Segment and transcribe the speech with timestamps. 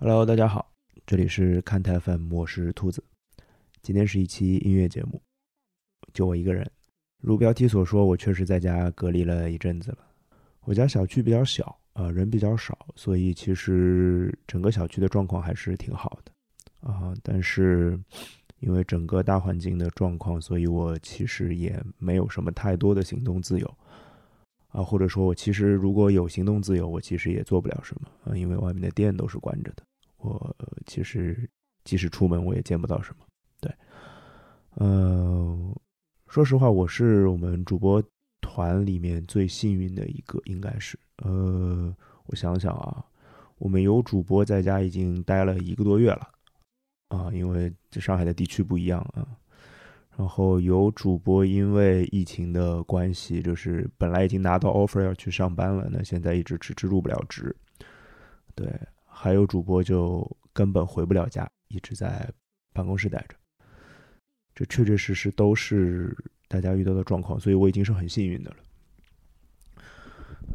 [0.00, 0.70] Hello，大家好，
[1.04, 3.02] 这里是看台 FM，我是兔子。
[3.82, 5.20] 今天是一期音乐节目，
[6.14, 6.64] 就我一个人。
[7.20, 9.98] 如标题所说，我确实在家隔离了一阵子了。
[10.60, 17.98] 我家小区比较小，啊，人比较少，所以其实整个小区的状况还是挺好的，啊，但是
[18.60, 23.78] 因为整个大环境的状况，所以我其实也没有什么太多的行动自由，
[24.68, 29.82] 啊，或者说我其实如果有行动自由，我其实也做不了什么，啊，因为外面的店都是关着的。
[30.18, 30.56] 我
[30.86, 31.48] 其实
[31.84, 33.24] 即使出门，我也见不到什么。
[33.60, 33.72] 对，
[34.74, 35.80] 呃，
[36.26, 38.02] 说实话，我是我们主播
[38.40, 40.98] 团里面最幸运的一个，应该是。
[41.18, 41.94] 呃，
[42.26, 43.04] 我想想啊，
[43.58, 46.28] 我们有主播在家已经待了一个多月了，
[47.08, 49.26] 啊，因为这上海的地区不一样啊。
[50.16, 57.54] 然后有主播因为疫情的关系，就是本来已经拿到 offer 要去上班了，那现在一直迟迟入不了职。
[58.54, 58.68] 对。
[59.20, 62.32] 还有主播就根本回不了家，一直在
[62.72, 63.34] 办公室待着。
[64.54, 66.16] 这确确实实都是
[66.46, 68.56] 大家遇到的状况，所以我已经是很幸运的了。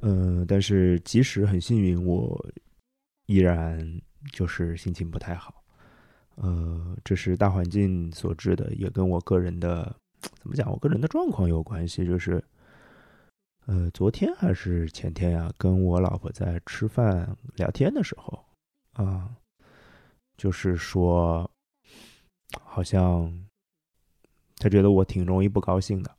[0.01, 2.49] 嗯，但是即使很幸运，我
[3.25, 5.61] 依然就是心情不太好。
[6.35, 9.93] 呃，这是大环境所致的，也跟我个人的
[10.39, 12.05] 怎么讲，我个人的状况有关系。
[12.05, 12.41] 就是，
[13.65, 18.41] 呃，昨天还是前天呀，跟我老婆在吃饭聊天的时候。
[18.93, 19.29] 啊，
[20.37, 21.49] 就是说，
[22.61, 23.31] 好像
[24.57, 26.15] 他觉得我挺容易不高兴的。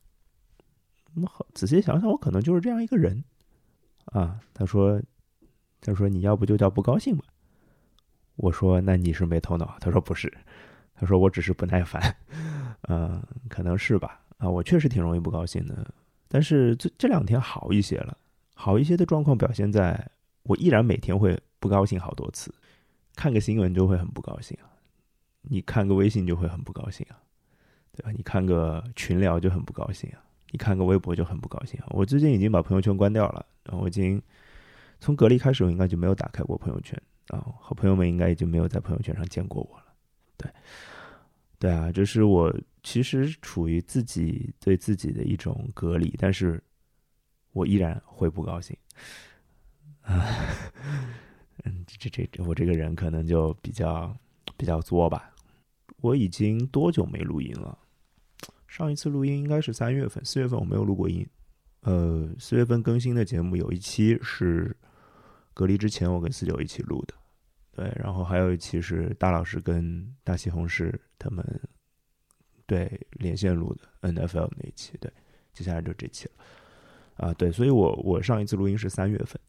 [1.14, 3.24] 那好，仔细想想，我可能就是这样一个人。
[4.06, 5.00] 啊，他说，
[5.80, 7.24] 他说你要不就叫不高兴吧。
[8.36, 9.76] 我说那你是没头脑。
[9.80, 10.32] 他说不是，
[10.94, 12.16] 他说我只是不耐烦。
[12.88, 14.20] 嗯，可能是吧。
[14.38, 15.94] 啊，我确实挺容易不高兴的。
[16.26, 18.18] 但是这这两天好一些了，
[18.54, 20.10] 好一些的状况表现在
[20.42, 22.52] 我依然每天会不高兴好多次。
[23.16, 24.66] 看个新闻就会很不高兴啊，
[25.42, 27.18] 你看个微信就会很不高兴啊，
[27.92, 28.10] 对吧？
[28.10, 30.18] 你看个群聊就很不高兴啊，
[30.50, 31.86] 你看个微博就很不高兴啊。
[31.90, 34.20] 我最近已经把朋友圈关掉了，然后我已经
[35.00, 37.38] 从隔离开始，我应该就没有打开过朋友圈啊。
[37.60, 39.84] 好朋友们应该已经没有在朋友圈上见过我了。
[40.36, 40.50] 对，
[41.58, 42.52] 对啊，这是我
[42.82, 46.62] 其实处于自己对自己的一种隔离，但是
[47.52, 48.76] 我依然会不高兴
[50.02, 50.26] 啊。
[51.64, 54.16] 嗯，这这这，我这个人可能就比较
[54.56, 55.30] 比较作吧。
[56.00, 57.78] 我已经多久没录音了？
[58.68, 61.26] 上一次录音应该是三月份，四月份我没有录过音。
[61.80, 64.76] 呃，四月份更新的节目有一期是
[65.52, 67.14] 隔离之前我跟四九一起录的，
[67.72, 71.60] 对，然后还有一期是大老师跟大西红柿他们
[72.66, 75.10] 对连线录的 N F L 那一期，对，
[75.52, 76.32] 接下来就这期了。
[77.16, 79.40] 啊，对，所以我我上一次录音是三月份。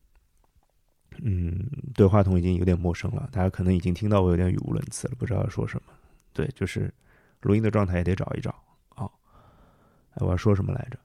[1.22, 5.94] 嗯，对话筒已经有点陌生了，大家可能已经听到我有点语无伦次了，不知道要说什么。
[6.34, 6.94] 对，就是
[7.42, 8.52] 录音的状态也得找一找
[8.90, 9.10] 啊。
[10.12, 11.00] 哎，我要说什么来着？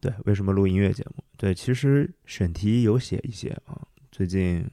[0.00, 1.22] 对，为什么录音乐节目？
[1.36, 3.80] 对，其实选题有写一些啊。
[4.10, 4.68] 最近，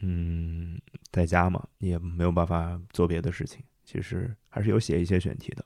[0.00, 0.78] 嗯，
[1.12, 5.64] 在家嘛，也没有办法做别的事情，其实还是有写一些选题的。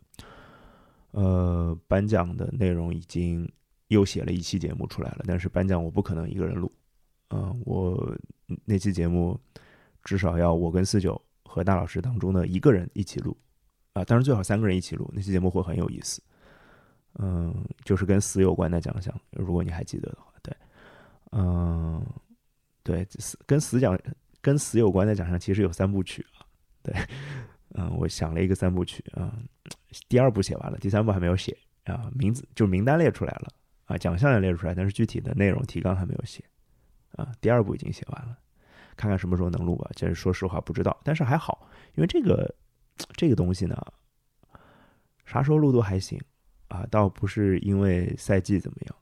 [1.12, 3.50] 呃，颁奖的内容已经
[3.88, 6.70] 又写了一期节目出来了，但是颁奖我不可能一个人录。
[7.30, 8.16] 嗯，我
[8.64, 9.38] 那期节目
[10.02, 13.36] 至少要我跟四九和大老师当中的一个人一起录
[13.92, 16.22] 啊，当然最好三个人一起录，那期节目会很有意思。
[17.20, 20.56] 嗯，就是跟死有关的奖项，如果你还记得的话，对，
[21.30, 22.04] 嗯，
[22.82, 23.06] 对，
[23.46, 23.96] 跟死奖
[24.40, 26.42] 跟死有关的奖项其实有三部曲啊，
[26.82, 26.92] 对，
[27.74, 29.32] 嗯，我想了一个三部曲啊，
[30.08, 33.48] 第二部写完了，第三部还没有写啊，名字就名单列出来了
[33.84, 36.44] 啊，奖项也列出来，但是具体的内容提纲还没有写。
[37.16, 38.36] 啊，第二部已经写完了，
[38.96, 39.88] 看看什么时候能录吧。
[39.94, 42.52] 其实说实话不知道，但是还好，因为这个
[43.12, 43.76] 这个东西呢，
[45.24, 46.20] 啥时候录都还行
[46.68, 46.84] 啊。
[46.90, 48.96] 倒不是因为赛季怎么样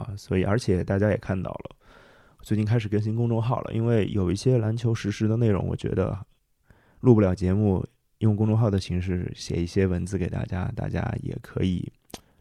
[0.00, 1.76] 啊，所以而且大家也看到了，
[2.40, 3.72] 最近开始更新公众号了。
[3.72, 6.18] 因为有一些篮球实时的内容，我觉得
[7.00, 7.86] 录不了节目，
[8.18, 11.92] 用公众号的形式写一些文字给大家，大家也可以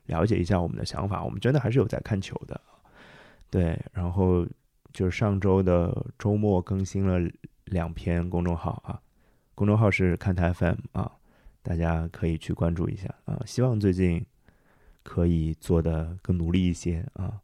[0.07, 1.23] 了解一下我们的想法。
[1.23, 2.59] 我们真的还是有在看球的，
[3.51, 4.47] 对，然后。
[4.93, 7.19] 就是上周的周末更新了
[7.65, 9.01] 两篇公众号啊，
[9.55, 11.11] 公众号是看台 FM 啊，
[11.61, 13.41] 大家可以去关注一下啊。
[13.45, 14.25] 希望最近
[15.03, 17.39] 可以做的更努力一些啊，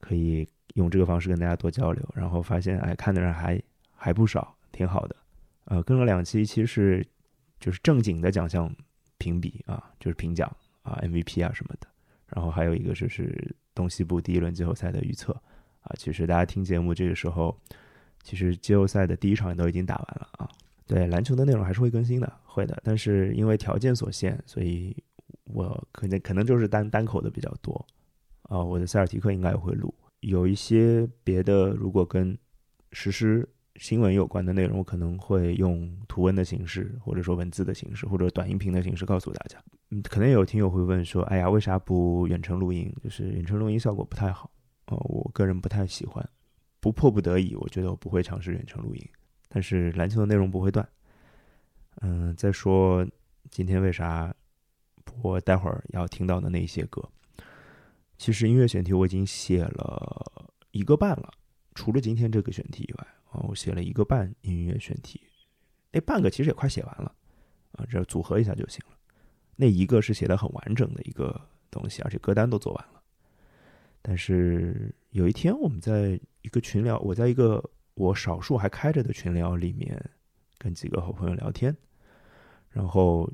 [0.00, 2.02] 可以用这个方式跟大家多交流。
[2.14, 3.62] 然后发现哎，看的人还
[3.92, 5.16] 还不少，挺好的。
[5.66, 7.06] 呃，更了两期，一期是
[7.60, 8.74] 就是正经的奖项
[9.18, 10.50] 评比啊，就是评奖
[10.82, 11.86] 啊，MVP 啊什么的。
[12.26, 15.40] 然后还有一个就是东西部第一轮季后赛的预测。
[15.84, 17.56] 啊，其实大家听节目这个时候，
[18.22, 20.48] 其实季后赛的第一场都已经打完了啊。
[20.86, 22.78] 对篮球的内容还是会更新的，会的。
[22.84, 24.94] 但是因为条件所限，所以
[25.44, 27.86] 我可能可能就是单单口的比较多。
[28.42, 32.36] 啊，我的塞尔提克应该也会录，有一些别的，如果跟
[32.92, 39.58] 实施新闻有关的内容，我可能会用图文的形式，或者说文字的形式，或者短音频的形式告诉大家。
[39.90, 42.94] 嗯，可能有听友会问说：“哎呀，为啥不远程录音？
[43.02, 44.50] 就是远程录音效果不太好。”
[44.86, 46.28] 哦，我个人不太喜欢。
[46.80, 49.08] 不迫不得已，我觉得我不会尝试远程录音。
[49.48, 50.86] 但是篮球的内容不会断。
[52.02, 53.06] 嗯，再说
[53.50, 54.34] 今天为啥
[55.04, 57.02] 播待会儿要听到的那些歌？
[58.18, 60.42] 其实音乐选题我已经写了
[60.72, 61.32] 一个半了，
[61.74, 65.20] 除了今天这个选题以外，啊，我写了一个半音乐选题。
[65.90, 67.14] 那半个其实也快写完了，
[67.72, 68.96] 啊，这组合一下就行了。
[69.56, 71.40] 那一个是写的很完整的一个
[71.70, 73.02] 东西，而且歌单都做完了。
[74.06, 77.64] 但是有一天我们在一个群聊，我在一个。
[77.96, 79.96] 我少数还开着的群聊里面，
[80.58, 81.72] 跟几个好朋友聊天，
[82.68, 83.32] 然后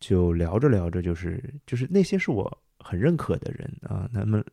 [0.00, 4.44] 就聊着聊着，就是就是那些是我很认可的人啊，他们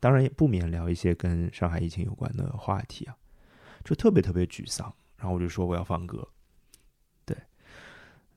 [0.00, 3.16] 当然也不免聊一些跟上海疫情有关的话题啊，
[3.84, 4.92] 就特别特别沮丧。
[5.16, 6.26] 然后我就说我要放歌，
[7.24, 7.36] 对，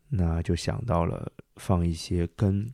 [0.08, 2.72] 那就想到了放一些跟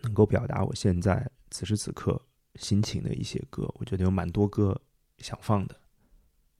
[0.00, 2.18] 能够表达我现在此时此刻
[2.56, 4.80] 心情的一些歌，我觉得有蛮多歌
[5.18, 5.76] 想放的。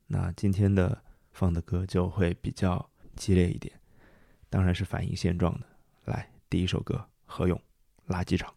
[0.07, 1.03] 那今天的
[1.33, 3.79] 放的歌就会比较激烈一点，
[4.49, 5.67] 当然是反映现状的。
[6.05, 7.61] 来，第一首歌，何勇，
[8.13, 8.55] 《垃圾场》。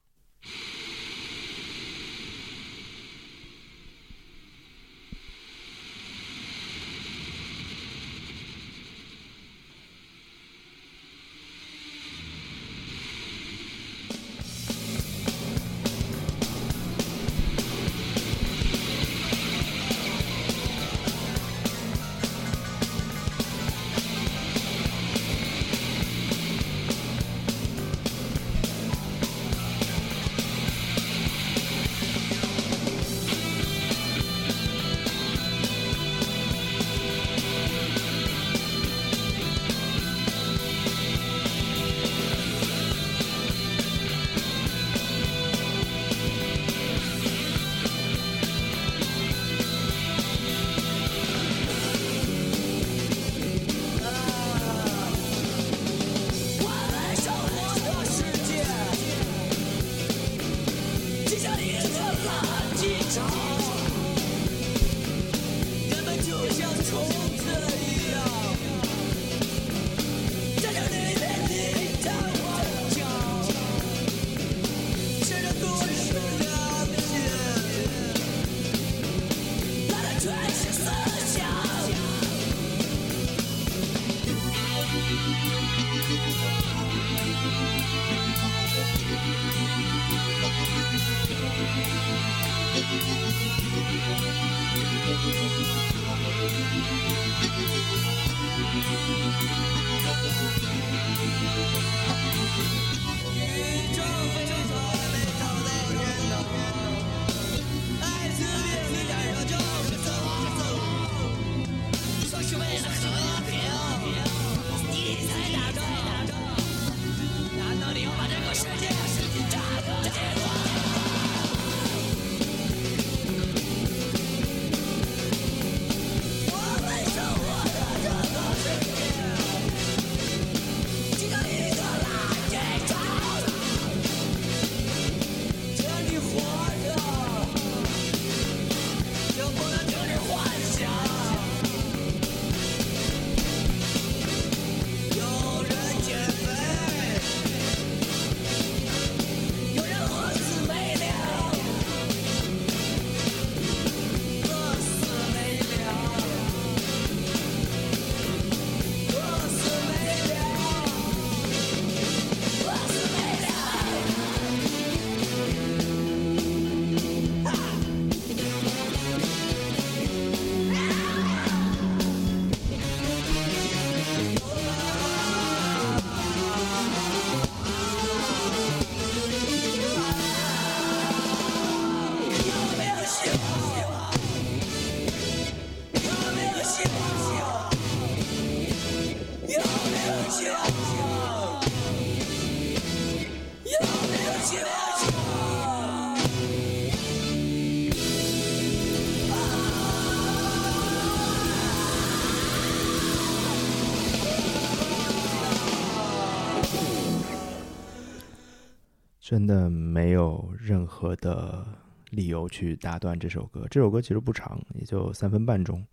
[209.26, 211.66] 真的没有任何的
[212.12, 213.66] 理由去打断这首歌。
[213.72, 215.84] 这首歌其实不长，也就三分半钟，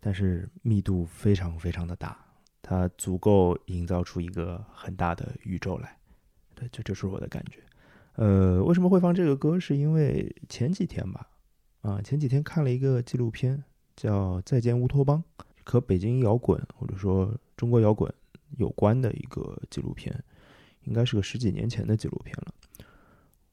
[0.00, 2.18] 但是密度非常非常的大，
[2.60, 5.96] 它足够营造出一个很大的宇宙来。
[6.56, 7.60] 对，这就是我的感觉。
[8.14, 9.60] 呃，为什么会放这个歌？
[9.60, 11.28] 是因为前几天吧，
[11.82, 13.62] 啊，前几天看了一个纪录片，
[13.94, 15.22] 叫《再见乌托邦》，
[15.64, 18.12] 和北京摇滚或者说中国摇滚
[18.56, 20.12] 有关的一个纪录片，
[20.88, 22.54] 应该是个十几年前的纪录片了。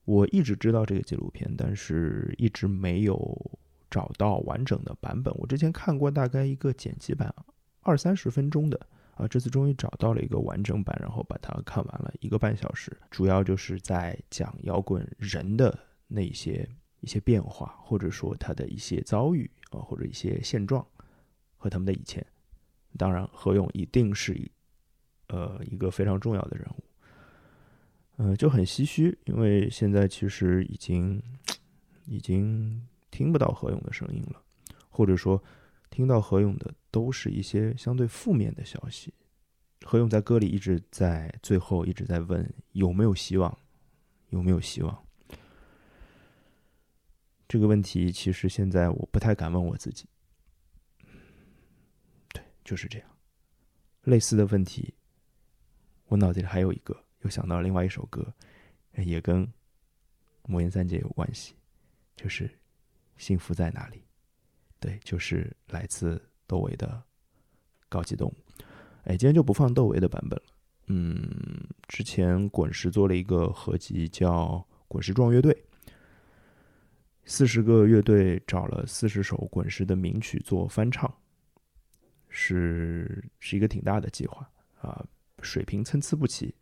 [0.04, 3.58] 我一直知道这个纪录片，但是一直没有
[3.90, 5.34] 找到完整的版本。
[5.36, 7.32] 我之前看过大概一个剪辑版，
[7.82, 8.80] 二三十分钟的。
[9.16, 16.68] 啊，这次终于找到了一个完整版，然后把它看完了一个半小时，主要就是在讲摇滚人的那些
[17.00, 20.86] 一些变化，或者说他的一些遭遇啊，或者一些现状
[21.56, 22.24] 和他们的以前。
[22.98, 24.50] 当然，何勇一定是一
[25.28, 26.84] 呃一个非常重要的人物。
[28.16, 31.22] 嗯，就很唏嘘，因为现在其实已经
[32.06, 34.42] 已经听不到何勇的声音了，
[34.88, 35.42] 或者说。
[35.88, 39.14] 听到何勇的都是一些相对负面的消息。
[39.82, 43.56] 何勇在歌里一直在最后一直在问有没有希望，
[44.30, 45.06] 有没有希望？
[47.48, 50.06] 这个问题其实现在我不太敢问我自己。
[52.34, 53.08] 对，就是这样。
[54.02, 54.92] 类似的问题，
[56.08, 58.32] 我脑子里还有一个，又想到另外一首歌，
[58.96, 59.46] 也跟
[60.46, 61.54] 魔岩三杰有关系，
[62.14, 62.50] 就是
[63.16, 64.02] 幸福在哪里？
[64.78, 66.86] 对，就是来自窦唯的
[67.88, 68.34] 《高级动物》。
[69.04, 70.52] 哎，今天就不放窦唯的版本了。
[70.88, 71.28] 嗯，
[71.88, 74.48] 之前滚石做了一个合集，叫
[74.88, 75.52] 《滚石壮乐队》，
[77.24, 81.12] 四十个乐队找了四十首滚石的名曲做翻唱，
[82.28, 84.48] 是是一个挺大的计划
[84.80, 85.06] 啊，
[85.42, 86.54] 水平参差不齐。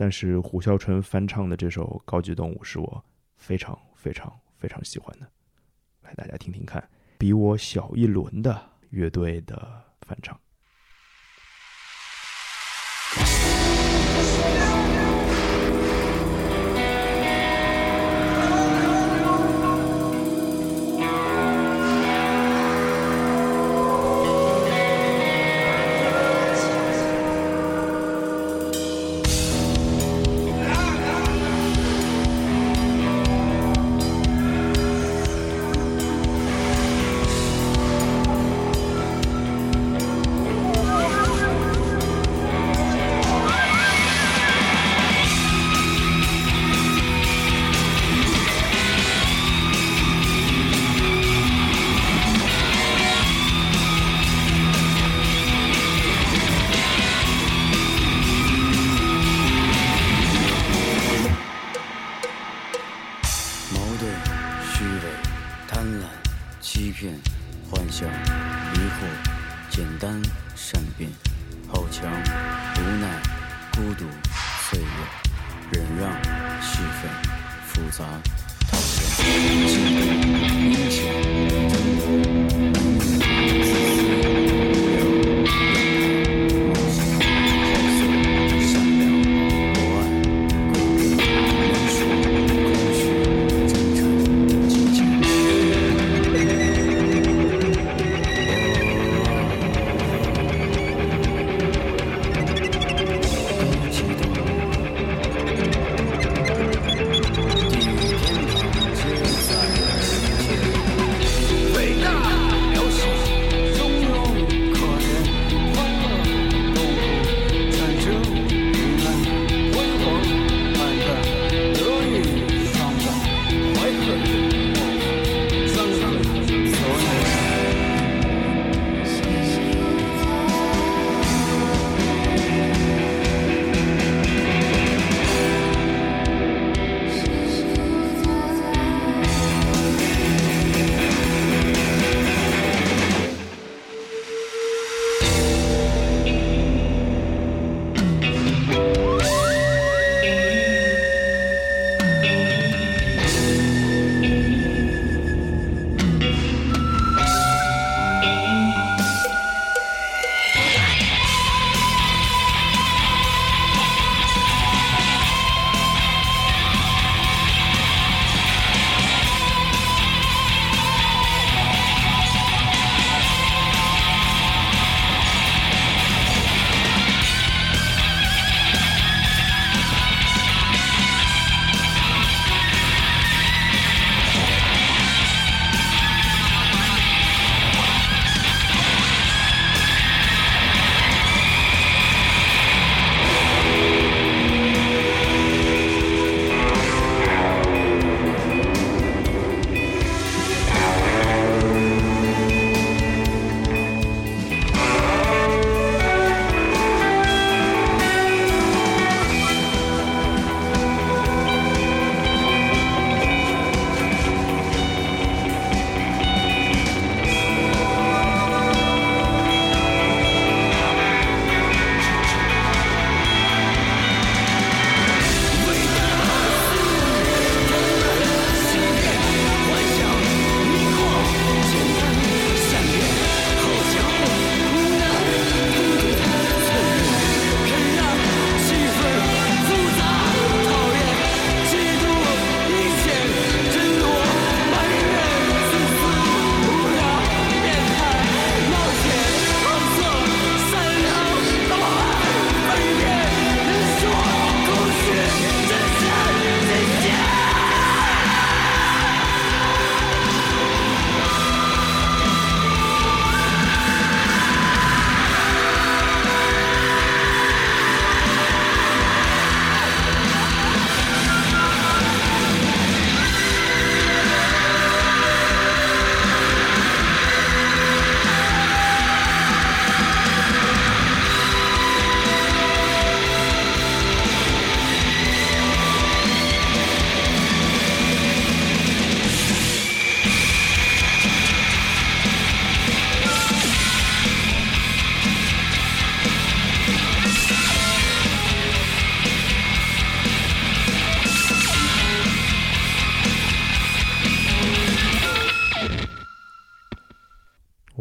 [0.00, 3.04] 但是胡笑春翻唱的这首《高级动物》是我
[3.36, 5.30] 非常非常非常喜欢的，
[6.00, 6.82] 来大家听听看。
[7.18, 10.40] 比我小一轮的乐队的翻唱。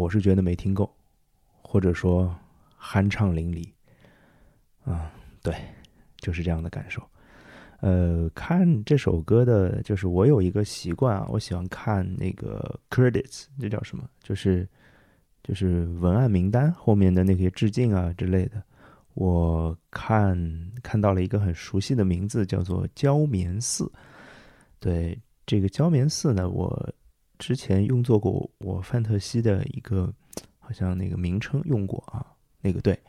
[0.09, 0.91] 我是觉得没听够，
[1.61, 2.35] 或者说
[2.81, 3.69] 酣畅淋漓。
[4.83, 5.11] 啊，
[5.43, 5.53] 对，
[6.17, 6.99] 就是这样的感受。
[7.81, 14.03] 呃，看这首歌的，就是我有一个习惯啊，我喜欢看那个 credits，这叫什么？
[14.23, 14.67] 就是
[15.43, 18.63] 就是文案名单后面的那些致敬啊之类的。
[19.13, 20.35] 我看
[20.81, 23.91] 看到了一个很熟悉的名字，叫做焦棉寺。
[24.79, 26.91] 对，这个焦棉寺呢，我
[27.39, 30.13] 之前用作过我范特西的一个，
[30.59, 32.23] 好像那个名称用过啊，
[32.61, 32.99] 那个对，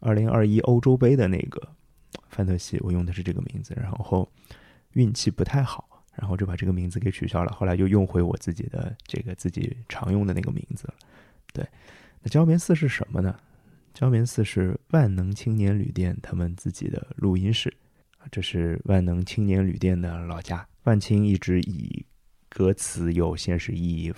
[0.00, 1.60] 二零二一欧洲杯的那个。
[2.28, 4.28] 范特西，我用的是这个名字，然后
[4.92, 7.52] 运气不太好，然后就把这个名字给取消了。
[7.52, 10.94] 后来又用回我自己的这个自己常用的那个名字了。
[11.52, 11.66] 对，
[12.22, 13.38] 那焦棉寺是什么呢？
[13.94, 17.74] 焦棉寺是万能青年旅店他们自己的录音室，
[18.30, 20.66] 这是万能青年旅店的老家。
[20.84, 22.04] 万青一直以
[22.56, 24.10] 歌词有现实意义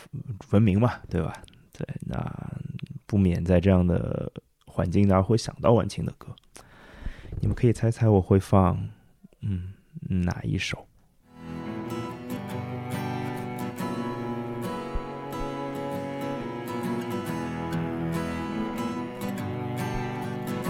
[0.51, 1.33] 文明嘛，对吧？
[1.77, 2.17] 对，那
[3.05, 4.31] 不免在这样的
[4.65, 6.29] 环境下会想到晚清的歌。
[7.41, 8.79] 你们可以猜猜我会放，
[9.41, 9.75] 嗯，
[10.09, 10.87] 哪一首？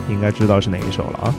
[0.08, 1.34] 应该知道是哪一首了啊？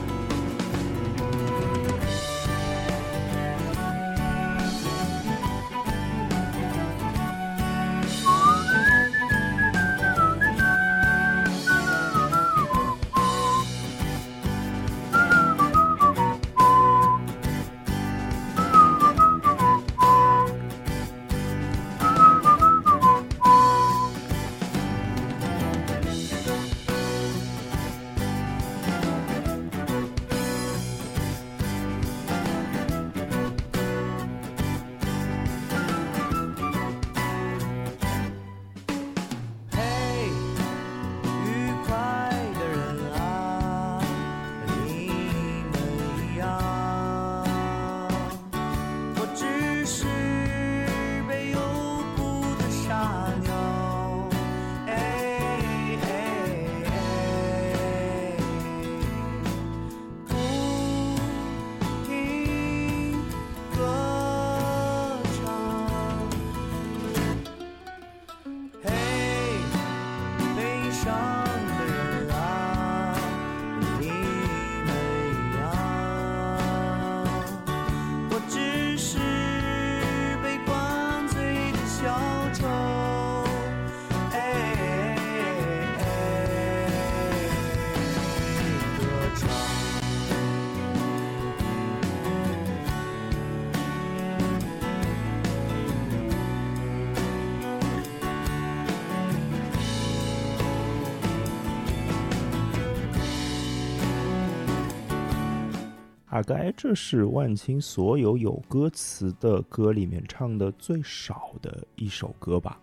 [106.40, 112.80] 大概这是万青所有有歌词的歌里面唱的最少的一首歌吧，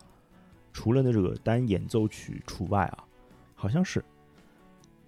[0.72, 3.04] 除了那个单演奏曲除外啊，
[3.56, 4.04] 好像是。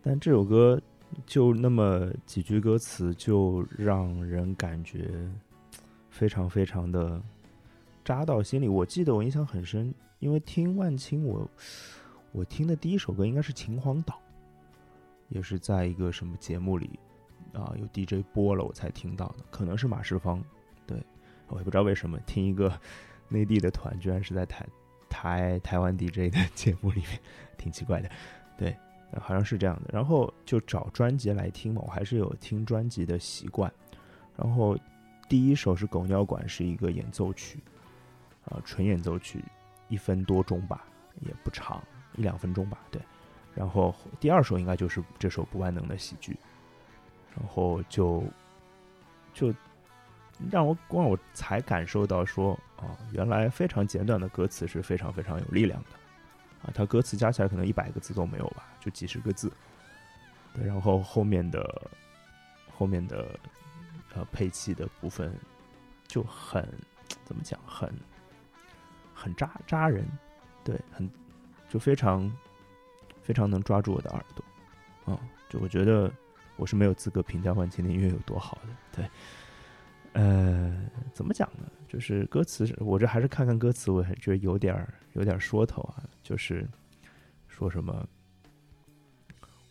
[0.01, 0.81] 但这首歌
[1.27, 5.29] 就那么几句歌词，就让人感觉
[6.09, 7.21] 非常非常的
[8.03, 8.67] 扎到心里。
[8.67, 11.47] 我记得我印象很深，因为听万青，我
[12.31, 14.15] 我听的第一首歌应该是《秦皇岛》，
[15.27, 16.89] 也是在一个什么节目里。
[17.53, 20.43] 啊，有 DJ 播了，我才听到的，可能是马世芳。
[20.85, 20.97] 对，
[21.47, 22.71] 我也不知道为什么听一个
[23.27, 24.65] 内地的团，居然是在台
[25.09, 27.19] 台台湾 DJ 的节目里面，
[27.57, 28.09] 挺奇怪的。
[28.57, 28.75] 对，
[29.19, 29.89] 好像是这样的。
[29.91, 33.71] 然后就找专辑来听嘛，我还是有听专辑的习惯。
[34.35, 34.77] 然后
[35.27, 37.59] 第一首是《狗尿馆》，是一个演奏曲，
[38.45, 39.43] 啊，纯演奏曲，
[39.89, 40.85] 一分多钟吧，
[41.21, 41.83] 也不长，
[42.15, 42.79] 一两分钟吧。
[42.91, 43.01] 对。
[43.55, 46.37] 然后第二首应该就是这首不万能的喜剧。
[47.35, 48.23] 然后就，
[49.33, 49.53] 就
[50.49, 55.89] 让我光我才感受到说，啊，原来非常简短的歌词是非常非常有力量的，
[56.63, 59.51] 啊，它歌词加起来可能一百个字都没有吧，就几十个字，
[60.53, 61.89] 对，然后后面的
[62.75, 63.39] 后面的
[64.15, 65.33] 呃配器的部分
[66.07, 66.67] 就很
[67.23, 67.93] 怎么讲，很
[69.13, 70.05] 很扎扎人，
[70.63, 71.09] 对，很
[71.69, 72.29] 就非常
[73.21, 76.11] 非常能抓住我的耳朵，啊，就我觉得。
[76.59, 79.09] 我是没有资格评价万青的音乐有多好的，对，
[80.11, 80.77] 呃，
[81.13, 81.71] 怎么讲呢？
[81.87, 86.03] 就是歌词，我这还是看看歌词，我还觉得有点儿有点儿说头啊。
[86.21, 86.67] 就是
[87.47, 88.05] 说什么，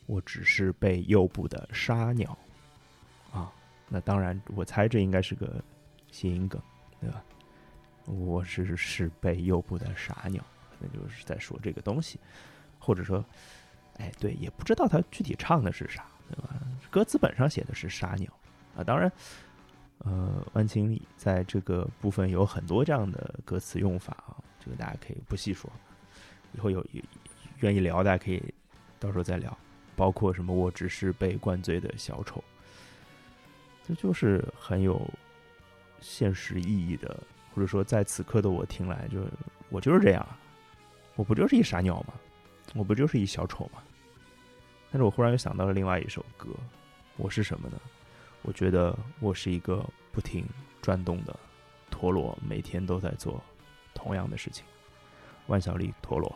[0.07, 2.37] 我只是被诱捕的沙鸟
[3.33, 3.53] 啊。
[3.89, 5.63] 那当然，我猜这应该是个
[6.11, 6.61] 谐音梗，
[7.01, 7.23] 对吧？
[8.07, 10.43] 我是是被诱捕的傻鸟，
[10.81, 12.19] 那就是在说这个东西，
[12.79, 13.25] 或者说，
[13.99, 16.55] 哎，对，也不知道他具体唱的是啥，对吧？
[16.91, 18.33] 歌词本上写的是杀鸟
[18.77, 19.11] 啊，当然，
[19.99, 25.71] 呃，万青里在这个部分有很多这样的歌词用法啊，这个大家可以不细说，
[26.55, 26.85] 以后有
[27.61, 28.43] 愿意聊，大家可以
[28.99, 29.57] 到时候再聊，
[29.97, 32.43] 包括什么我只是被灌醉的小丑，
[33.87, 35.09] 这就是很有
[36.01, 37.19] 现实意义的。
[37.55, 39.19] 或者说，在此刻的我听来，就
[39.69, 40.25] 我就是这样，
[41.17, 42.15] 我不就是一傻鸟吗？
[42.75, 43.83] 我不就是一小丑吗？
[44.91, 46.49] 但是我忽然又想到了另外一首歌，
[47.17, 47.79] 我是什么呢？
[48.43, 50.47] 我觉得我是一个不停
[50.81, 51.39] 转动的
[51.91, 53.43] 陀螺，每天都在做
[53.93, 54.65] 同样的事情。
[55.49, 56.35] 万晓利，陀螺。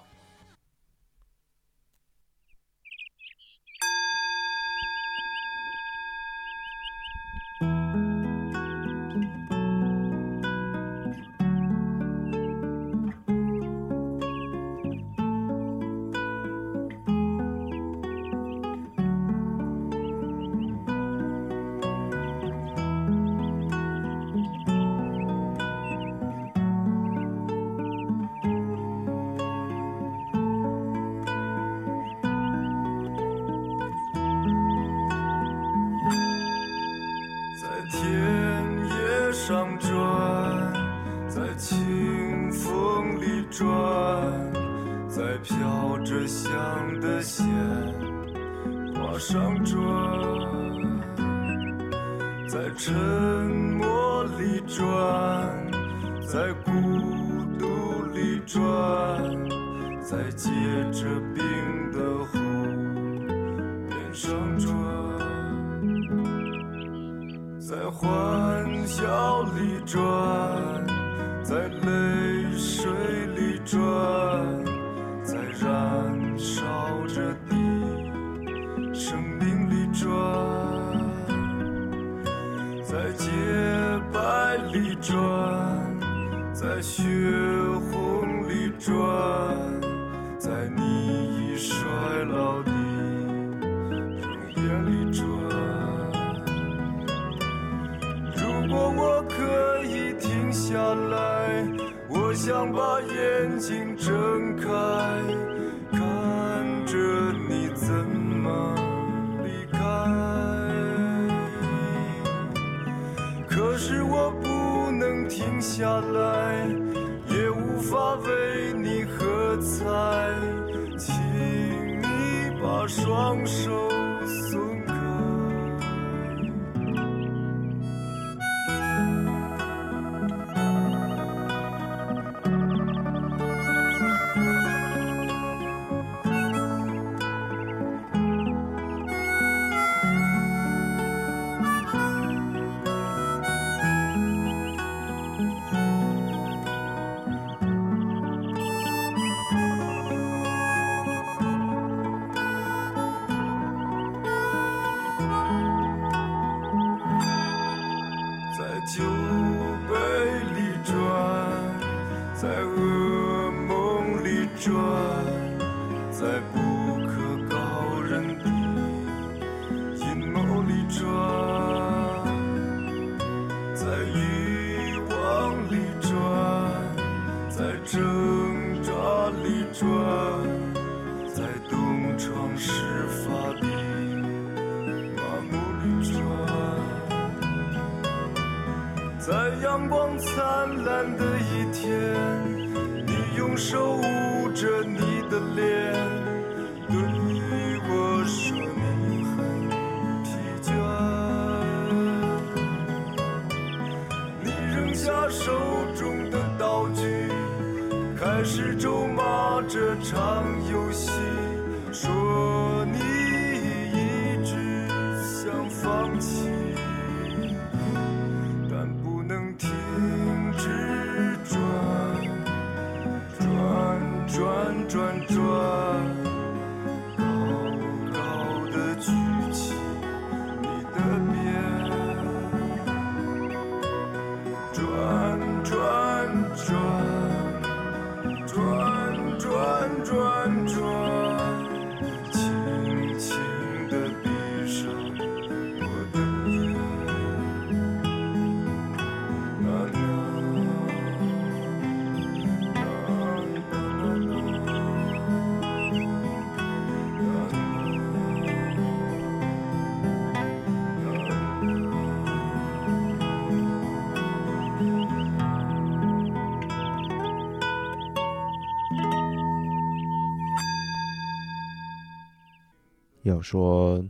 [273.22, 274.04] 要说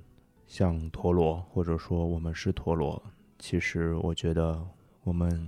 [0.47, 3.03] 像陀螺，或者说我们是陀螺，
[3.39, 4.59] 其实我觉得
[5.05, 5.47] 我们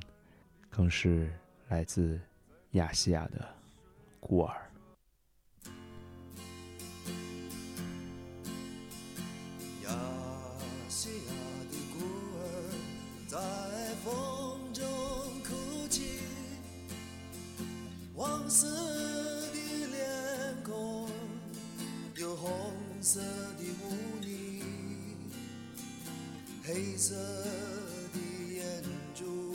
[0.68, 1.32] 更是
[1.68, 2.20] 来自
[2.72, 3.48] 亚细亚的
[4.20, 4.54] 孤儿。
[18.46, 21.08] 色的脸孔，
[22.14, 22.48] 有红
[23.00, 23.20] 色
[26.66, 28.18] 黑色的
[28.54, 28.82] 眼
[29.14, 29.54] 珠，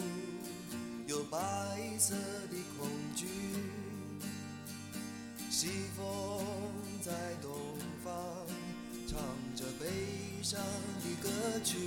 [1.08, 1.40] 有白
[1.98, 3.26] 色的恐惧。
[5.50, 6.46] 西风
[7.02, 7.52] 在东
[8.04, 8.14] 方，
[9.08, 9.18] 唱
[9.56, 9.88] 着悲
[10.44, 11.78] 伤的歌曲。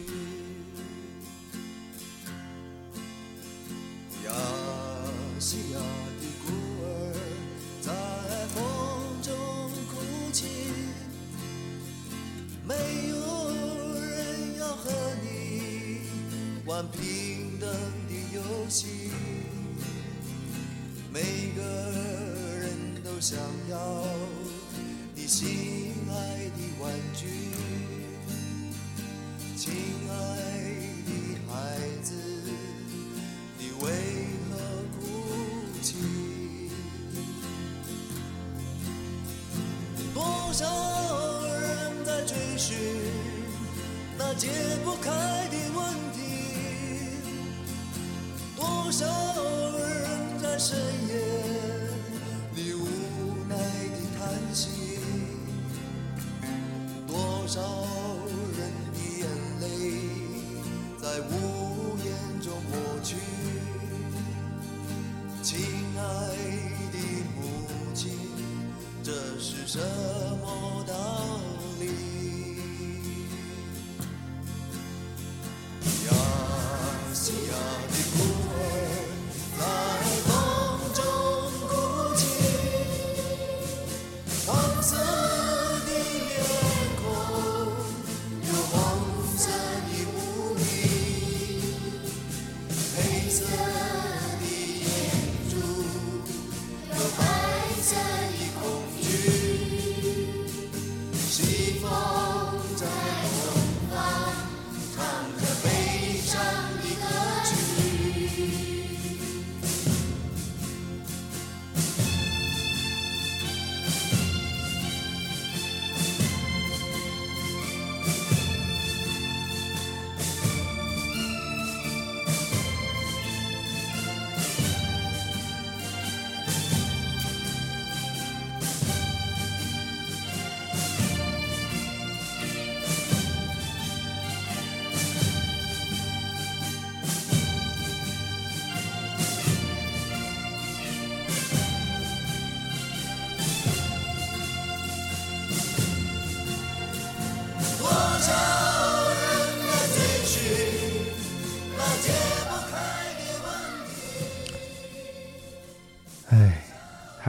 [23.32, 23.61] 人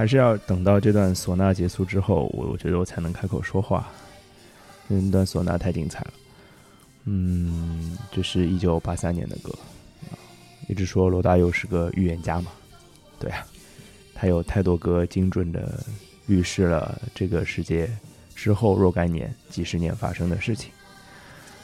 [0.04, 3.90] 还是要等到这段唢呐结束之后，我我觉得我才能开口说话。
[4.90, 6.14] 那段唢呐太精彩了。
[7.06, 9.50] 嗯，这是一九八三年的歌。
[10.68, 12.52] 一直说罗大佑是个预言家嘛，
[13.18, 13.48] 对啊，
[14.14, 15.82] 他有太多歌精准的
[16.28, 17.90] 预示了这个世界
[18.36, 20.70] 之后若干年、几十年发生的事情。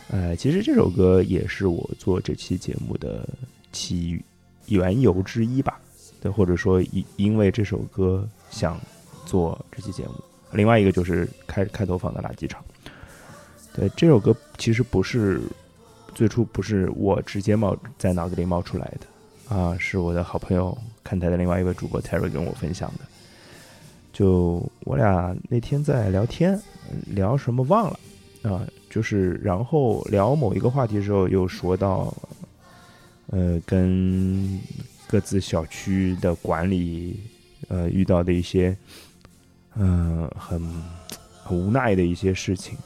[0.08, 3.28] 呃，其实这首歌也是我做这期节目的
[3.74, 4.18] 起
[4.68, 5.78] 缘由之一吧。
[6.22, 8.78] 对，或者说因因为这首歌想
[9.26, 10.14] 做这期节目，
[10.52, 12.62] 另外一个就是开开头放的垃圾场。
[13.74, 15.42] 对，这首歌其实不是
[16.14, 23.06] 最初不是我直接冒在脑子里冒出来的啊，是我的好朋友看台的另外一位主播 Terry 跟我分享的。
[24.12, 26.62] 就我俩那天在聊天，
[27.06, 28.00] 聊什么忘了
[28.44, 32.14] 啊，就是然后聊某一个话题的时候，又说到
[33.28, 34.60] 呃跟。
[35.12, 37.20] 各自小区的管理，
[37.68, 38.78] 呃，遇到的一些，
[39.74, 40.62] 嗯，很
[41.44, 42.78] 很无奈的一些事情，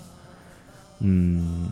[1.00, 1.70] 嗯，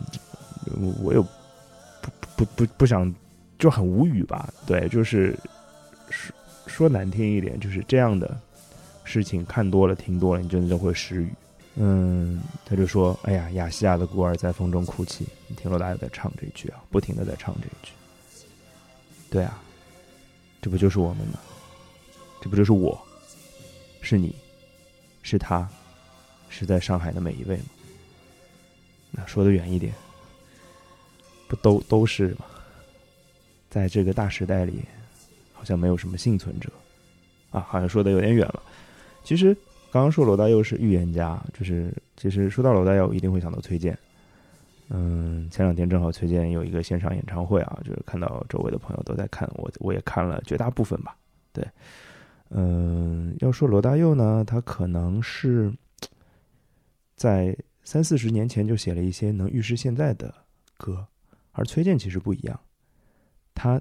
[1.02, 3.10] 我有不不不不想，
[3.58, 4.52] 就很无语吧。
[4.66, 5.34] 对，就是
[6.10, 6.36] 说
[6.66, 8.38] 说难听一点，就是这样的
[9.04, 11.32] 事情看多了、听多了，你真的就会失语。
[11.76, 17.94] 嗯，他就说：“哎呀，亚细亚的孤儿在风中哭泣。”你听罗大佑在唱这句啊，不停的在唱这句。
[19.30, 19.61] 对啊。
[20.62, 21.38] 这不就是我们吗？
[22.40, 22.98] 这不就是我，
[24.00, 24.34] 是你，
[25.22, 25.68] 是他，
[26.48, 27.64] 是在上海的每一位吗？
[29.10, 29.92] 那说的远一点，
[31.48, 32.46] 不都都是吗？
[33.68, 34.80] 在这个大时代里，
[35.52, 36.70] 好像没有什么幸存者
[37.50, 38.62] 啊，好像说的有点远了。
[39.24, 39.52] 其实
[39.90, 43.98] 刚刚说罗大佑是预言家，就是其实说到罗大佑，一定会想到崔健。
[44.94, 51.16] 嗯，前两天正好崔健有一个线上演唱会啊，就是看到周围的朋友都在看，我我也看了绝大部分吧。
[51.50, 51.66] 对，
[52.50, 55.72] 嗯，要说罗大佑呢，他可能是
[57.16, 60.34] 在三四十年前就写了一些能预示现在的
[60.76, 61.06] 歌，
[61.52, 62.60] 而崔健其实不一样，
[63.54, 63.80] 他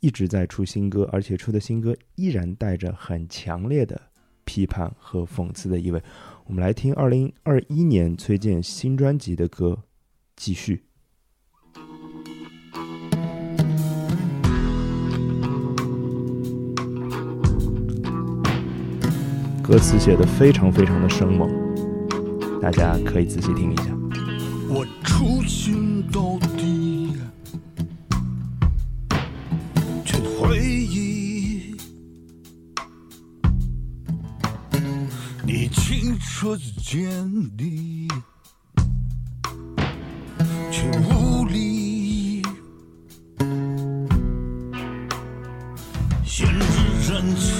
[0.00, 4.00] 一直在出新歌，而且出的新歌依然带着很强烈的
[4.44, 6.02] 批判和讽刺的意味。
[6.46, 9.78] 我们来听二零二一年崔健新专辑的歌。
[10.38, 10.84] 继续。
[19.62, 21.50] 歌词写的非常非常的生猛，
[22.62, 23.84] 大家可以仔细听一下。
[24.66, 27.12] 我初心到底，
[30.06, 31.76] 却回忆
[35.44, 38.08] 你清澈坚定。
[40.78, 42.40] 却无力，
[46.24, 47.52] 先知站起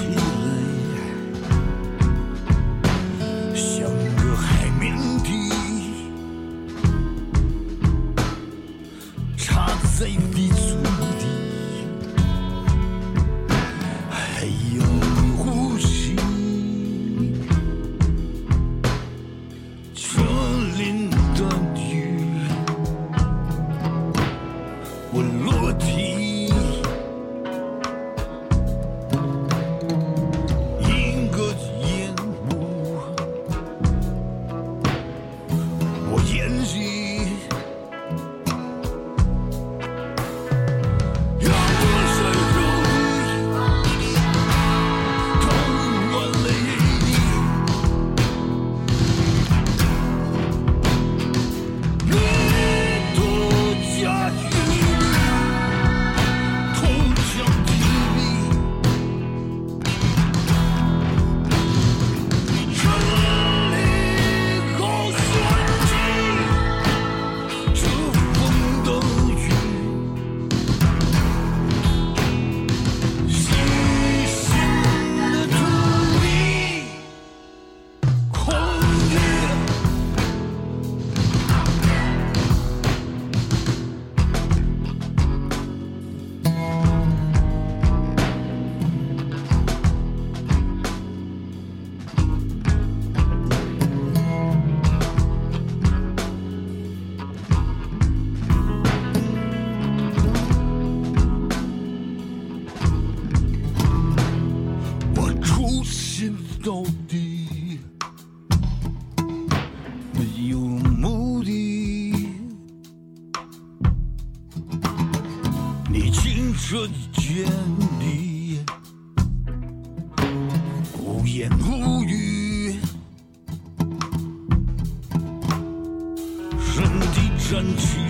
[127.59, 128.08] 争取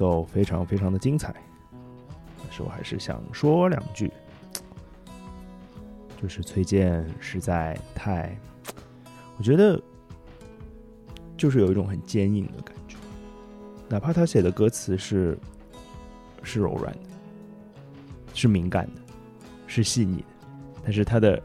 [0.00, 1.34] 奏非常非常的精彩，
[2.38, 4.10] 但是我还是想说两句，
[6.22, 8.34] 就是崔健实在太，
[9.36, 9.78] 我觉得
[11.36, 12.96] 就是有一种很坚硬的感觉，
[13.90, 15.38] 哪怕他写的歌词是
[16.42, 17.00] 是柔软的，
[18.32, 19.02] 是敏感的，
[19.66, 20.24] 是细腻的，
[20.82, 21.38] 但是他的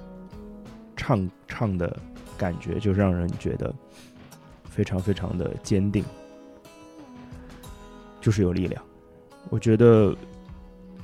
[0.95, 1.99] 唱唱的
[2.37, 3.75] 感觉就让人觉得
[4.63, 6.05] 非常非常的坚定。
[8.25, 8.83] 就是有力量。
[9.51, 10.17] 我觉得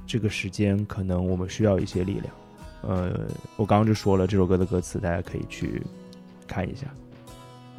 [0.07, 2.34] 这个时间可能我们需要一些力量。
[2.82, 5.84] 呃，我刚刚就说了这首歌的歌词，大家可以去
[6.47, 6.88] 看一下。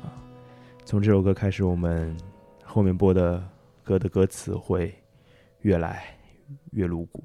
[0.01, 0.14] 啊，
[0.84, 2.16] 从这首歌开始，我们
[2.62, 3.45] 后面播的
[3.82, 4.95] 歌的歌词会
[5.62, 6.16] 越来
[6.70, 7.24] 越露骨，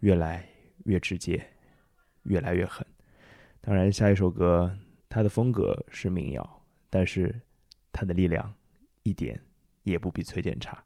[0.00, 0.48] 越来
[0.86, 1.46] 越直接，
[2.22, 2.86] 越来越狠。
[3.60, 4.74] 当然，下一首歌
[5.10, 7.38] 它的风格是民谣，但是
[7.92, 8.50] 它的力量
[9.02, 9.38] 一点
[9.82, 10.82] 也不比崔健差。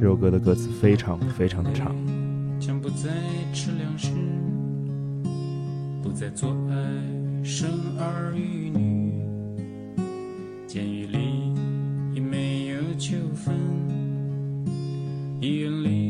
[0.00, 1.94] 这首歌的歌词非常非常的长，
[2.60, 3.08] 将不再
[3.54, 4.10] 吃粮食，
[6.02, 6.76] 不再做爱，
[7.42, 9.14] 生儿育女。
[10.66, 11.18] 监狱里
[12.14, 13.56] 也没有纠纷，
[15.40, 16.09] 医院里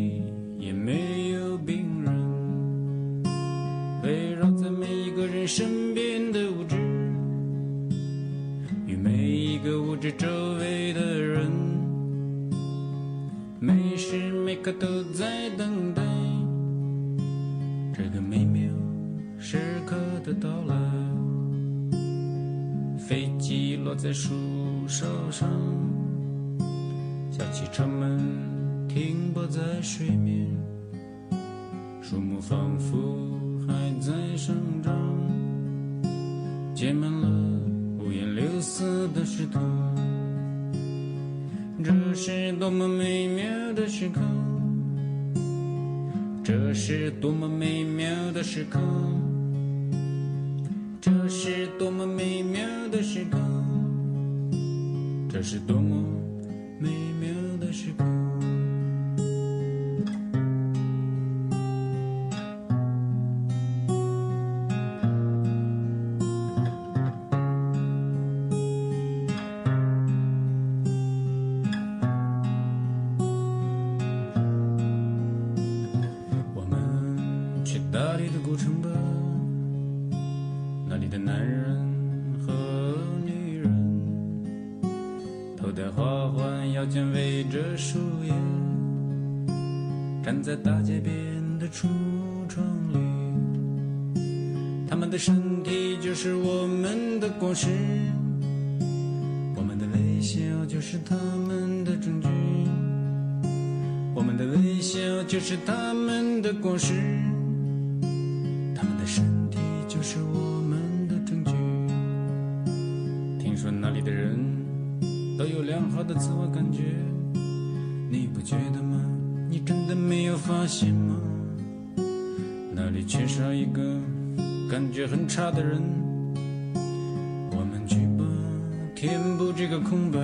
[129.00, 130.20] 填补这个空白。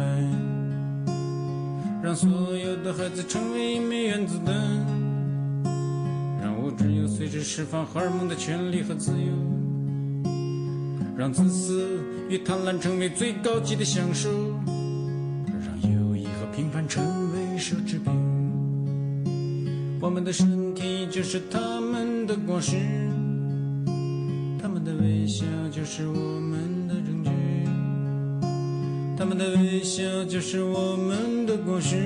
[2.03, 4.55] 让所有的孩子成为一枚原子弹，
[6.43, 9.33] 让物质有随之释放荷尔蒙的权利和自由，
[11.16, 14.29] 让自私与贪婪成为最高级的享受，
[15.47, 17.03] 让友谊和平凡成
[17.33, 18.12] 为奢侈品。
[20.03, 22.77] 我们的身体就是他们的果实，
[24.61, 26.76] 他们的微笑就是我们。
[29.19, 31.97] 他们的微笑就是我们的果实，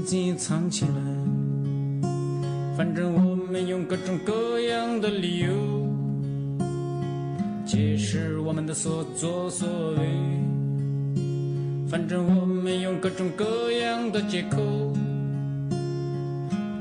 [0.00, 0.94] 自己藏起来。
[2.74, 5.52] 反正我们用各种各样的理由
[7.66, 9.98] 解释我们的所作所为。
[11.86, 14.58] 反正我们用各种各样的借口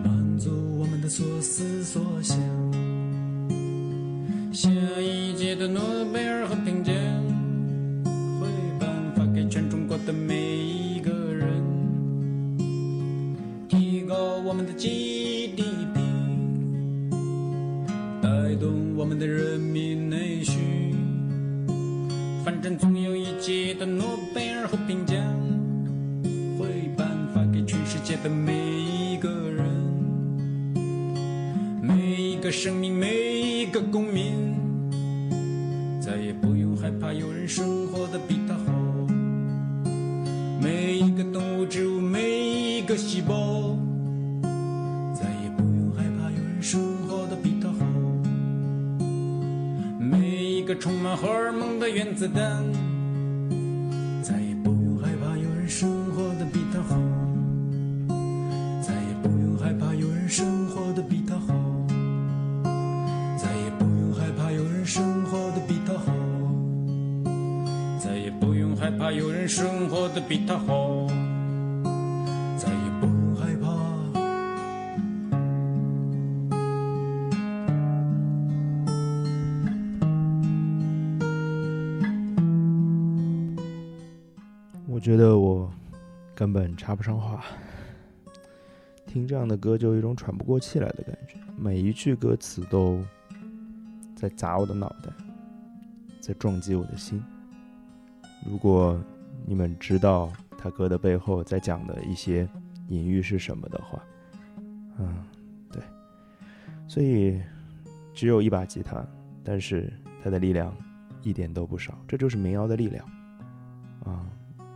[0.04, 2.38] 满足我们的所思所想。
[4.54, 5.99] 下一届的诺
[86.80, 87.44] 插不上话，
[89.06, 93.04] 听这样的歌就有一种喘不过气来的感觉，每一句歌词都
[94.16, 95.12] 在砸我的脑袋，
[96.22, 97.22] 在撞击我的心。
[98.48, 98.98] 如果
[99.46, 102.48] 你们知道他歌的背后在讲的一些
[102.88, 104.02] 隐喻是什么的话，
[105.00, 105.26] 嗯，
[105.70, 105.84] 对，
[106.88, 107.42] 所以
[108.14, 109.06] 只有一把吉他，
[109.44, 109.92] 但是
[110.24, 110.74] 它的力量
[111.24, 113.06] 一点都不少，这就是民谣的力量
[114.06, 114.26] 啊。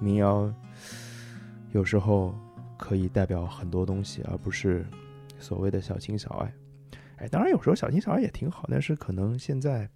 [0.01, 0.53] 民谣
[1.73, 2.35] 有时候
[2.77, 4.85] 可以代表很多东西，而不是
[5.39, 6.53] 所谓的小情小爱。
[7.17, 9.89] 哎，当然有时候小情小爱也挺好，但是可能现在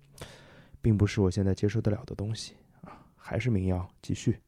[0.82, 4.40] 并不是我现在接受得了的东西啊，还是民谣继续。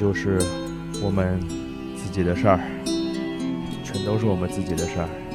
[0.00, 0.38] 就是
[1.02, 1.38] 我们
[1.94, 2.58] 自己的事儿，
[3.84, 5.29] 全都是我们自己的事儿。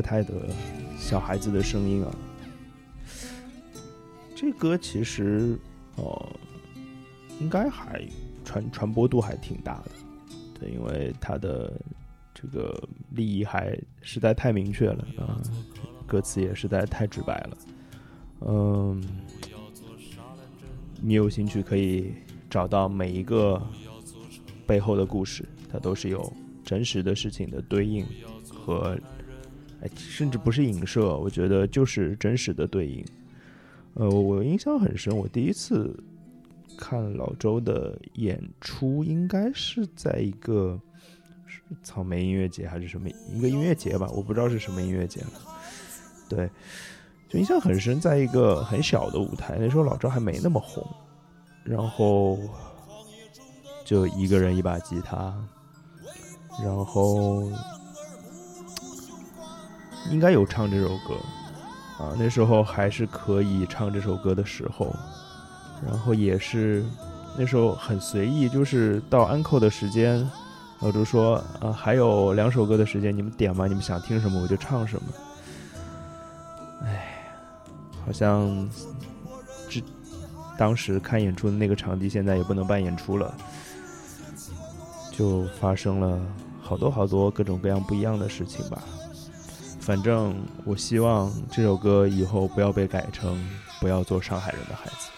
[0.00, 0.32] 不太得
[0.98, 2.10] 小孩子的声音啊。
[4.34, 5.58] 这歌其实，
[5.96, 6.32] 呃，
[7.38, 8.02] 应该还
[8.42, 9.90] 传传播度还挺大的，
[10.58, 11.78] 对，因为它的
[12.32, 15.36] 这个利益还实在太明确了啊，
[16.06, 17.58] 歌词也实在太直白了，
[18.46, 19.04] 嗯，
[21.02, 22.14] 你有兴趣可以
[22.48, 23.62] 找到每一个
[24.66, 26.32] 背后的故事，它都是有
[26.64, 28.06] 真实的事情的对应
[28.48, 28.98] 和，
[29.82, 33.04] 哎，甚至不是影射，我觉得就是真实的对应。
[33.94, 35.92] 呃，我印象很深，我第一次
[36.76, 40.80] 看老周的演出，应该是在一个
[41.46, 45.32] 是草莓音乐节还是什么一个音乐节吧，我不知道是什么音乐节了。
[46.28, 46.48] 对，
[47.28, 50.86] 就印象很深，在一个很小的舞台，那时候老周还没那么红，
[51.64, 52.38] 然后
[53.84, 55.34] 就一个人一把吉他，
[56.62, 57.50] 然后
[60.10, 61.14] 应该有唱这首歌。
[61.98, 64.96] 啊，那时候还是可以唱这首歌的时候，
[65.86, 66.82] 然后也是
[67.36, 70.26] 那时候很随意，就是到安扣的时间，
[70.78, 75.02] 我就说啊，还有两首歌的时间，你们点吧，你们想听什么我就唱什么。
[76.86, 77.22] 哎，
[78.06, 78.66] 好像
[79.68, 79.82] 这
[80.56, 83.34] 当时看演出的那个场地现在也不能办演出了，
[85.12, 86.18] 就发生了
[86.62, 88.82] 好多好多各种各样不一样的事情吧。
[89.80, 93.34] 反正我希望这首歌以后不要被改成
[93.80, 95.08] 《不要做上海人的孩子》。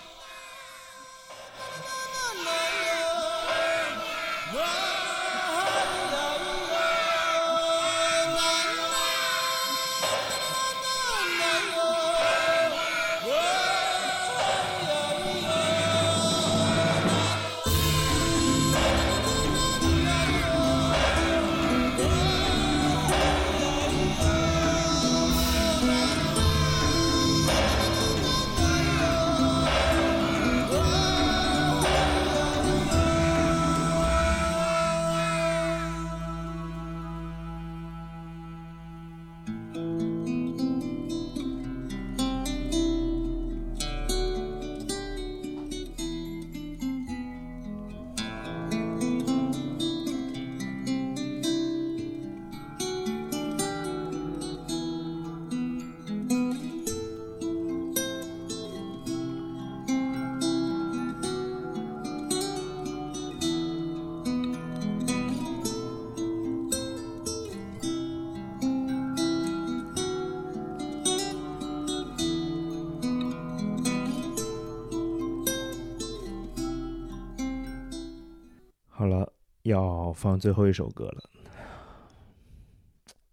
[80.12, 81.30] 放最后一首歌了。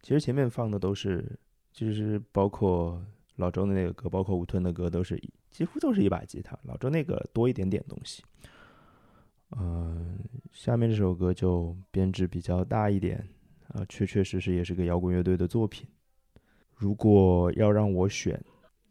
[0.01, 1.39] 其实前面放的都是，
[1.71, 3.03] 就是包括
[3.35, 5.21] 老周的那个歌，包括吴吞的歌，都是
[5.51, 6.57] 几乎都是一把吉他。
[6.63, 8.23] 老周那个多一点点东西。
[9.57, 10.19] 嗯、
[10.51, 13.27] 下面这首歌就编制比较大一点，
[13.69, 15.87] 啊、确确实实也是个摇滚乐队的作品。
[16.75, 18.39] 如果要让我选，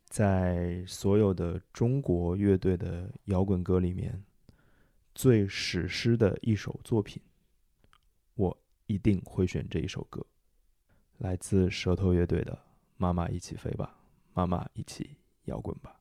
[0.06, 4.22] 在所有的中国乐队的摇滚歌里面，
[5.14, 7.22] 最史诗的一首作品，
[8.38, 10.24] 我一定会选这一首歌，
[11.16, 12.52] 来自舌头乐队的
[12.96, 13.98] 《妈妈一起飞吧，
[14.32, 15.16] 妈妈一起
[15.46, 16.00] 摇滚吧》。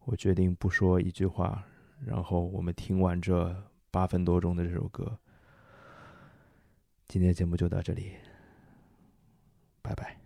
[0.00, 1.64] 我决定不说一句话，
[2.04, 5.16] 然后我们听完这八分多钟的这首歌，
[7.06, 8.16] 今天节目就到这里，
[9.80, 10.18] 拜拜。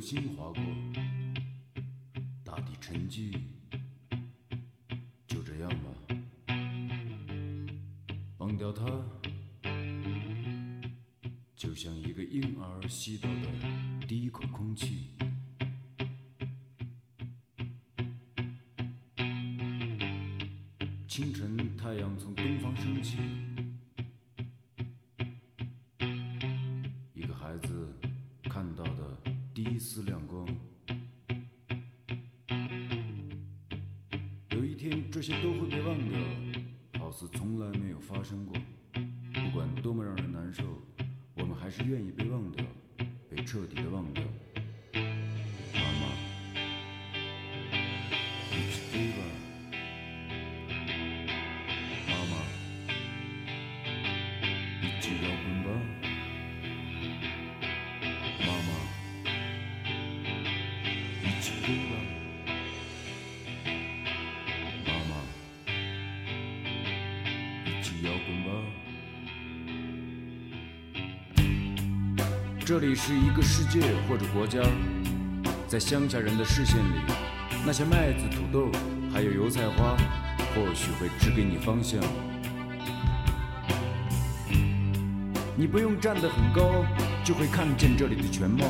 [0.00, 0.62] 流星划过，
[2.42, 3.38] 大地沉寂，
[5.26, 6.56] 就这样吧，
[8.38, 8.86] 忘掉它，
[11.54, 15.08] 就像一个婴儿吸到的第一口空气。
[72.90, 74.58] 里是一个世界或者国家，
[75.68, 76.96] 在乡下人的视线里，
[77.64, 78.68] 那些麦子、土豆
[79.12, 79.96] 还有油菜花，
[80.52, 82.00] 或许会指给你方向。
[85.56, 86.84] 你不用站得很高，
[87.22, 88.66] 就会看见这里的全貌。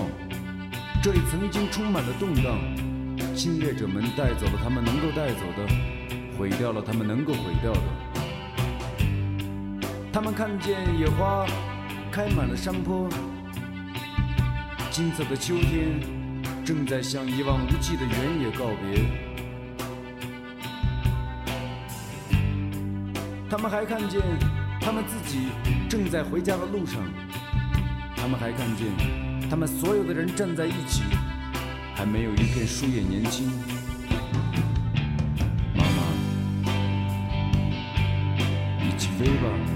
[1.03, 2.59] 这里曾经充满了动荡，
[3.35, 5.67] 侵略者们带走了他们能够带走的，
[6.37, 7.81] 毁掉了他们能够毁掉的。
[10.13, 11.47] 他们看见野花
[12.13, 13.09] 开满了山坡，
[14.91, 16.01] 金色的秋天
[16.65, 19.05] 正在向一望无际的原野告别。
[23.49, 24.21] 他们还看见
[24.81, 25.47] 他们自己
[25.89, 27.01] 正在回家的路上，
[28.17, 28.89] 他们还看见
[29.49, 31.03] 他们所有的人站在一起，
[31.95, 33.49] 还没有一片树叶年轻。
[35.75, 36.03] 妈妈，
[38.85, 39.70] 一起飞吧。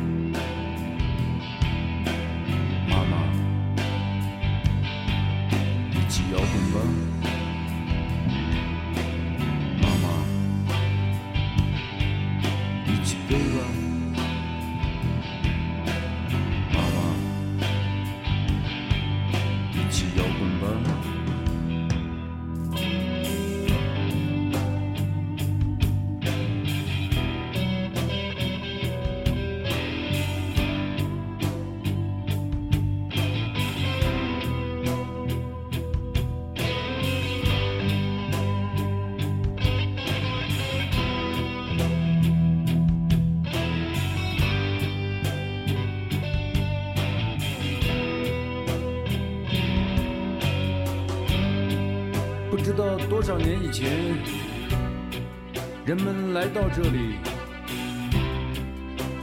[56.77, 57.15] 这里，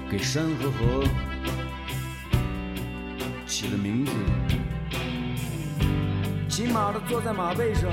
[0.09, 1.03] 给山和河
[3.45, 4.13] 起了名字。
[6.47, 7.89] 骑马的坐在马背上，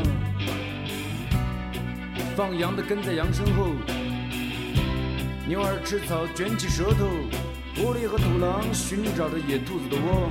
[2.37, 3.73] 放羊的跟在羊身后，
[5.49, 7.09] 牛儿吃草卷起舌头，
[7.75, 10.31] 狐狸和土狼寻找着野兔子的窝。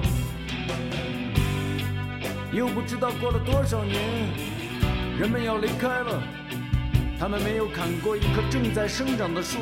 [2.54, 4.02] 又不知道过了多少年。
[5.20, 6.24] 人们要离开了，
[7.20, 9.58] 他们没有砍过一棵正在生长的树，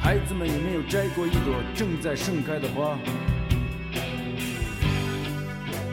[0.00, 2.96] 孩子们也没有摘过一朵正在盛开的花。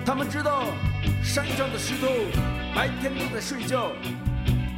[0.05, 0.65] 他们知道，
[1.23, 2.07] 山上的石头
[2.75, 3.91] 白天都在睡觉，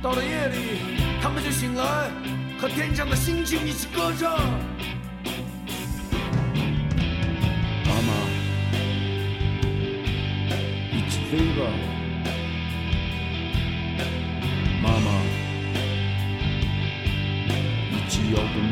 [0.01, 0.80] 到了夜里，
[1.22, 2.09] 他们就醒来，
[2.57, 4.32] 和天上的星星一起歌唱。
[7.84, 8.13] 妈妈，
[10.93, 12.05] 一起飞吧。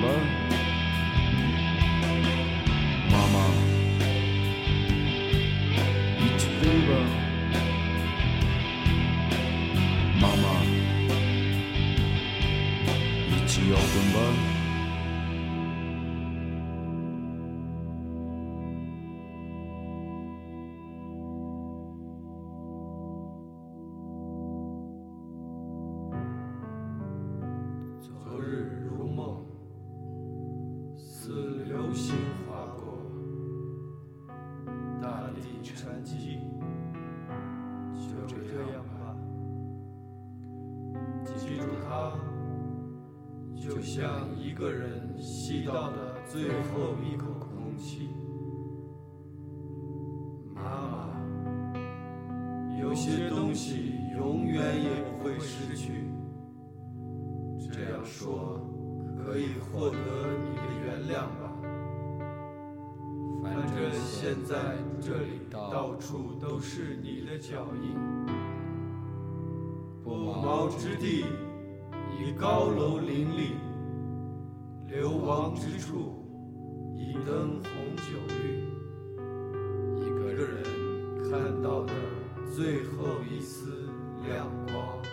[0.03, 0.42] 起
[36.03, 36.39] 地沉寂，
[38.27, 39.15] 就这样吧。
[41.23, 42.13] 记住它，
[43.55, 48.09] 就像一个人吸到的最后一口空气。
[50.53, 51.09] 妈妈，
[52.79, 56.09] 有些东西永远也不会失去。
[57.71, 58.59] 这样说
[59.17, 61.42] 可以获得你的原谅吧。
[63.53, 67.95] 反正现在这里到处都是你的脚印，
[70.03, 71.23] 不毛之地
[72.17, 73.51] 已高楼林立，
[74.87, 76.25] 流亡之处
[76.95, 78.63] 已灯红酒绿。
[80.03, 80.63] 一个人
[81.29, 81.93] 看到的
[82.55, 83.87] 最后一丝
[84.25, 85.12] 亮光。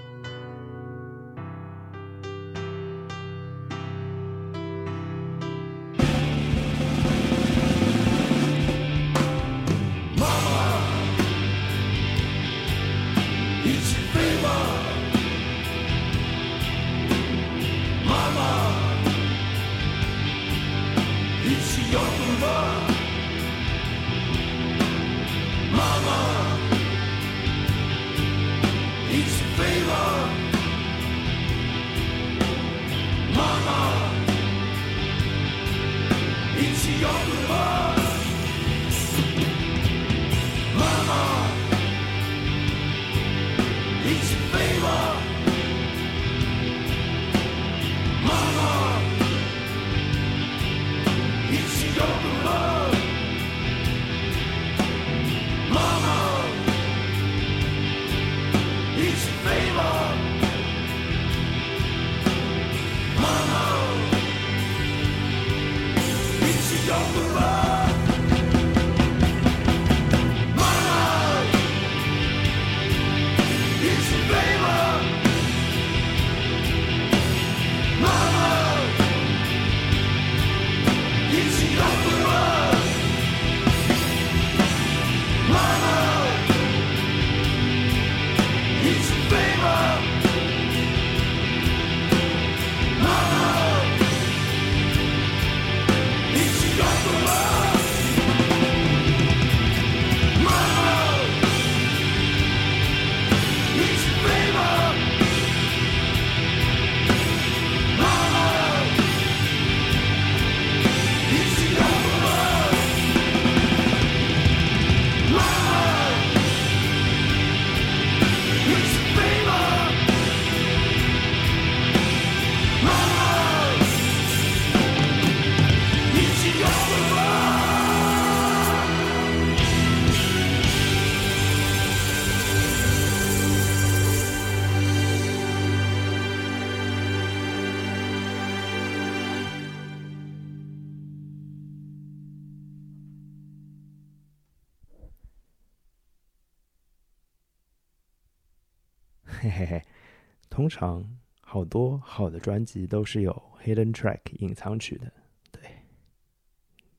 [150.60, 151.02] 通常
[151.40, 153.32] 好多好的专辑都是有
[153.64, 155.10] hidden track 隐藏曲的，
[155.50, 155.62] 对，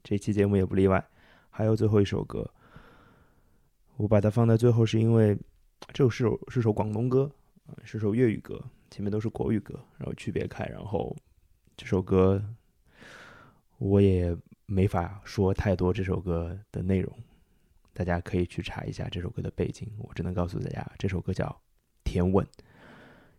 [0.01, 1.07] 这期节目也不例外。
[1.51, 2.51] 还有最后一首歌，
[3.97, 5.38] 我把它放在最后是因为
[5.93, 7.30] 这首是首是首广东歌，
[7.84, 8.59] 是首粤语歌，
[8.89, 11.16] 前面都是国语歌，然后区别开，然后
[11.78, 12.43] 这首歌
[13.78, 14.36] 我也
[14.66, 17.16] 没法说太多这首歌的内容。
[17.93, 21.45] 大家可以去查一下这首歌的背景，我只能告诉大家，这首歌叫
[22.03, 22.43] 《甜吻》，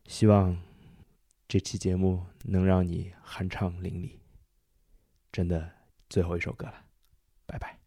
[0.07, 0.61] 希望
[1.49, 4.19] 这期节目能让你酣畅淋漓。
[5.31, 5.71] 真的，
[6.09, 6.85] 最后一首歌了，
[7.47, 7.82] 拜拜。